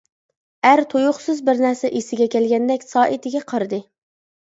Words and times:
ئەر 0.69 0.81
تۇيۇقسىز 0.93 1.45
بىر 1.51 1.63
نەرسە 1.67 1.93
ئېسىگە 2.01 2.31
كەلگەندەك 2.39 2.91
سائىتىگە 2.91 3.47
قارىدى. 3.55 3.85